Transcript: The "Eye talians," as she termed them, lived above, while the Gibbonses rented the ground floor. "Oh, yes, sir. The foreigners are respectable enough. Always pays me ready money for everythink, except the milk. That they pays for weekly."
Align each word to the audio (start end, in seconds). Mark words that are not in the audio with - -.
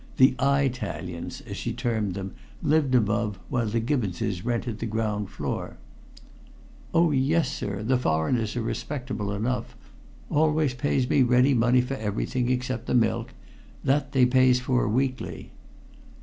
The 0.17 0.33
"Eye 0.39 0.67
talians," 0.73 1.41
as 1.45 1.57
she 1.57 1.73
termed 1.73 2.15
them, 2.15 2.33
lived 2.63 2.95
above, 2.95 3.37
while 3.49 3.67
the 3.67 3.79
Gibbonses 3.79 4.43
rented 4.43 4.79
the 4.79 4.87
ground 4.87 5.29
floor. 5.29 5.77
"Oh, 6.91 7.11
yes, 7.11 7.51
sir. 7.53 7.83
The 7.83 7.99
foreigners 7.99 8.55
are 8.57 8.63
respectable 8.63 9.31
enough. 9.31 9.75
Always 10.31 10.73
pays 10.73 11.07
me 11.07 11.21
ready 11.21 11.53
money 11.53 11.81
for 11.81 11.97
everythink, 11.97 12.49
except 12.49 12.87
the 12.87 12.95
milk. 12.95 13.35
That 13.83 14.11
they 14.11 14.25
pays 14.25 14.59
for 14.59 14.89
weekly." 14.89 15.51